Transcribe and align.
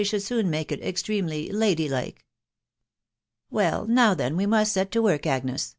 should 0.03 0.23
soon 0.23 0.49
make 0.49 0.71
it 0.71 0.81
extremely 0.81 1.51
lady 1.51 1.87
like."" 1.87 2.25
Well, 3.51 3.85
now 3.85 4.15
then 4.15 4.35
we 4.35 4.47
must 4.47 4.73
set 4.73 4.89
to 4.93 4.99
work, 5.03 5.27
Agnes 5.27 5.69